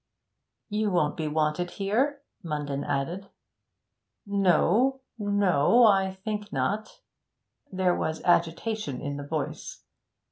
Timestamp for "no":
4.25-5.01, 5.19-5.83